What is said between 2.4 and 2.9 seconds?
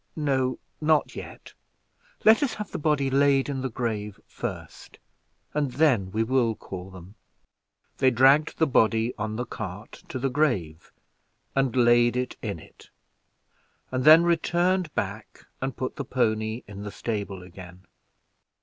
us have the